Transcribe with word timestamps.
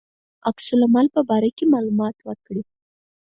عکس 0.49 0.67
العمل 0.75 1.07
په 1.15 1.21
باره 1.29 1.49
کې 1.57 1.65
معلومات 1.73 2.15
ورکړي. 2.27 2.63